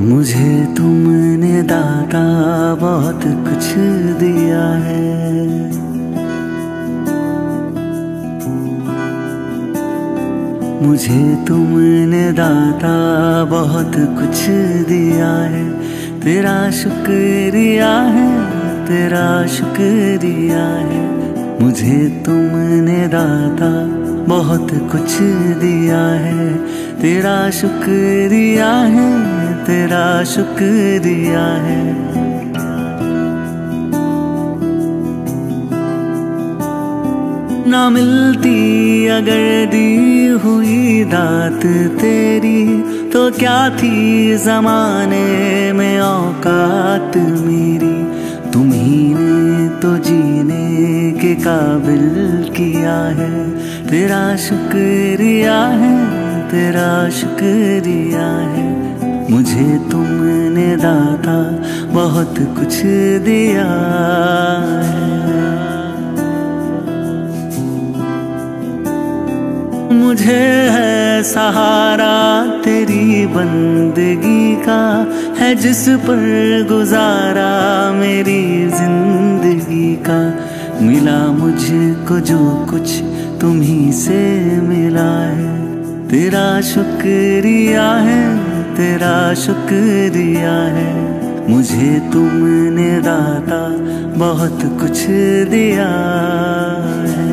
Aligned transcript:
मुझे 0.00 0.74
तुमने 0.76 1.62
दाता 1.62 2.22
बहुत 2.74 3.20
कुछ 3.24 3.74
दिया 4.18 4.72
है। 4.72 5.48
मुझे 10.86 11.44
तुमने 11.48 12.32
दाता 12.32 12.94
बहुत 13.44 13.92
कुछ 13.96 14.46
दिया 14.88 15.32
है। 15.32 15.70
तेरा 16.20 16.70
शुक्रिया 16.70 18.00
है, 18.00 18.44
तेरा 18.86 19.46
शुक्रिया 19.46 20.66
है। 20.66 21.04
मुझे 21.64 22.22
तुमने 22.26 23.08
दाता 23.08 23.86
बहुत 24.34 24.68
कुछ 24.70 25.18
दिया 25.60 26.08
है। 26.08 26.54
तेरा 27.02 27.50
शुक्रिया 27.50 28.70
है 28.70 29.39
तेरा 29.70 30.24
शुक्रिया 30.24 31.40
है। 31.40 31.94
ना 37.70 37.90
मिलती 37.90 39.06
अगर 39.06 39.66
दी 39.66 40.26
हुई 40.26 41.04
दात 41.04 41.60
तेरी 42.00 42.82
तो 43.10 43.30
क्या 43.30 43.70
थी 43.70 44.36
जमाने 44.36 45.72
में 45.72 46.00
औकात 46.00 47.16
मेरी? 47.16 48.04
तुम्ही 48.50 49.14
ने 49.14 49.68
तो 49.68 49.96
जीने 49.96 51.12
के 51.12 51.34
काबिल 51.34 52.44
किया 52.56 53.00
है। 53.04 53.50
तेरा 53.86 54.36
शुक्रिया 54.36 55.60
है, 55.62 55.96
तेरा 56.48 57.08
शुक्रिया 57.08 58.28
है। 58.30 58.89
मुझे 59.30 59.78
तुमने 59.90 60.76
दाता 60.76 61.38
बहुत 61.92 62.34
कुछ 62.38 62.74
दिया 63.24 63.68
मुझे 69.92 70.42
है 70.70 71.22
सहारा 71.22 72.16
तेरी 72.64 73.26
बंदगी 73.26 74.56
का, 74.56 74.82
है 75.38 75.54
जिस 75.54 75.88
पर 75.88 76.66
गुजारा 76.68 77.50
मेरी 77.92 78.66
ज़िंदगी 78.68 79.94
का। 80.08 80.20
मिला 80.82 81.26
मुझको 81.26 82.20
जो 82.20 82.66
कुछ 82.70 83.00
तुम्ही 83.40 83.92
से 83.92 84.20
मिला 84.60 85.10
है, 85.22 86.08
तेरा 86.08 86.60
शुक्रिया 86.60 87.90
है। 87.92 88.49
तेरा 88.80 89.34
शुक्रिया 89.34 90.52
है। 90.62 90.92
मुझे 91.50 92.10
तुमने 92.12 93.00
दाता 93.00 93.58
बहुत 94.18 94.58
कुछ 94.80 95.06
दिया 95.48 95.88
है। 97.06 97.28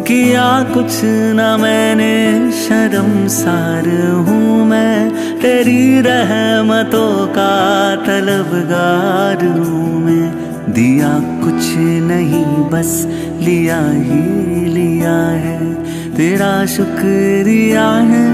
किया 0.00 0.62
कुछ 0.74 1.00
ना 1.34 1.56
मैंने 1.56 2.52
शर्मसार 2.52 3.88
हूँ 4.28 4.64
मैं। 4.64 5.10
तेरी 5.40 6.00
रहमतों 6.00 7.26
का 7.26 7.56
तलबगार 7.96 9.44
हूँ 9.44 10.00
मैं। 10.00 10.32
दिया 10.72 11.18
कुछ 11.44 11.74
नहीं, 12.10 12.44
बस 12.44 13.06
लिया 13.40 13.80
ही 13.90 14.64
लिया 14.64 15.18
है। 15.20 15.89
तेरा 16.20 16.66
शुक्रिया 16.66 17.84
है, 18.08 18.24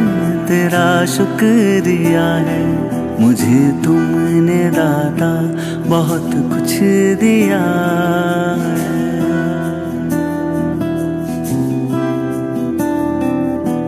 तेरा 0.46 1.04
शुक्रिया 1.06 2.24
है। 2.46 2.64
मुझे 3.20 3.60
तुमने 3.84 4.64
दाता 4.70 5.30
बहुत 5.86 6.30
कुछ 6.50 6.72
दिया 7.20 7.60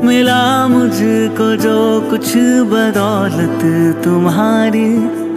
मिला 0.05 0.69
मुझको 0.69 1.57
जो 1.57 1.79
कुछ 2.11 2.33
बदौलत 2.71 3.61
तुम्हारी, 4.05 4.89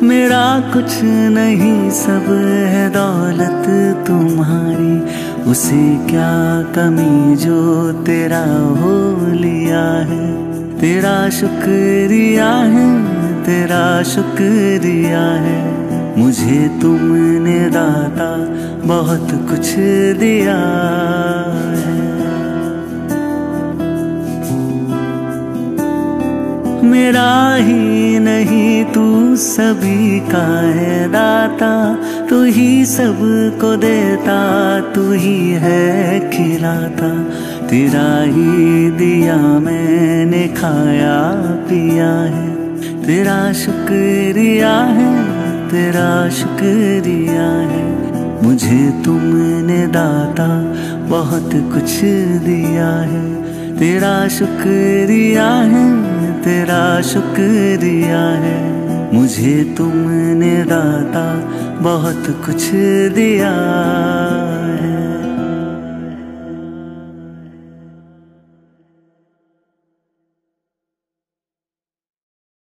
मेरा 0.08 0.46
कुछ 0.74 1.00
नहीं, 1.38 1.90
सब 1.90 2.34
है 2.70 2.90
दौलत 2.90 3.66
तुम्हारी। 4.08 4.61
उसे 5.52 5.98
क्या 6.10 6.62
कमी 6.76 7.36
जो 7.36 7.92
तेरा 7.92 8.46
हो 8.54 9.18
लिया 9.34 9.92
है? 9.92 10.26
तेरा 10.80 11.30
शुक्रिया 11.30 12.50
है, 12.50 13.04
तेरा 13.44 14.04
शुक्रिया 14.04 15.22
है। 15.22 15.82
मुझे 16.20 16.80
तुमने 16.82 17.70
दाता 17.70 18.38
बहुत 18.88 19.28
कुछ 19.32 19.76
दिया। 20.20 20.60
मेरा 26.84 27.56
ही 27.56 28.20
नहीं, 28.20 28.86
तू 28.86 29.36
सभी 29.36 30.20
का 30.20 30.62
है 30.62 31.10
दाता। 31.10 32.00
तू 32.30 32.44
ही 32.44 32.86
सबको 32.86 33.76
देता, 33.76 34.80
तू 34.80 35.12
ही 35.12 35.52
है 35.52 36.20
खिलाता। 36.30 37.24
तेरा 37.68 38.24
ही 38.24 38.92
दिया 38.92 39.38
मैंने 39.38 40.48
खाया, 40.48 41.32
पिया 41.42 42.22
है। 42.22 42.52
तेरा 43.06 43.54
शुक्रिया 43.54 44.78
है, 44.78 45.24
तेरा 45.70 46.30
शुक्रिया 46.30 47.50
है। 47.52 48.02
मुझे 48.44 48.94
तुमने 49.06 49.88
दाता 49.88 50.74
बहुत 51.08 51.50
कुछ 51.54 52.02
दिया 52.44 53.00
है। 53.00 53.42
तेरा 53.78 54.28
शुक्रिया 54.28 55.48
है 55.48 56.11
तेरा 56.44 57.02
शुक्रिया 57.02 58.22
है। 58.46 58.60
मुझे 59.16 59.76
तुमने 59.78 60.64
दाता 60.64 61.26
बहुत 61.82 62.24
कुछ 62.46 62.70
दिया। 63.16 63.54